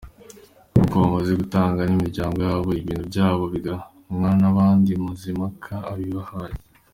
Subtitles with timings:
[0.73, 6.57] Nuko bamaze gutangwa n’imiryango yabo, ibintu byabo bigabanwa n’abandi Mazimpaka abihaye.